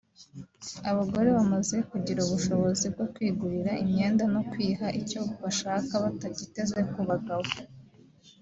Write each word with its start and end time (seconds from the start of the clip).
Abagore 0.89 1.29
bamaze 1.37 1.75
kugira 1.91 2.19
ubushobozi 2.23 2.85
bwo 2.93 3.05
kwigurira 3.13 3.71
imyenda 3.83 4.23
no 4.33 4.41
kwiha 4.49 4.87
icyo 5.01 5.21
bashaka 5.43 5.93
batagiteze 6.03 6.79
ku 6.91 6.99
bagabo 7.09 7.49